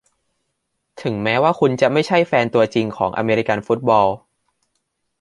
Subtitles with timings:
[1.01, 4.07] ถึงแม้ว่าคุณจะไม่ใช่แฟนตัวจริงของอเมริกันฟุตบอล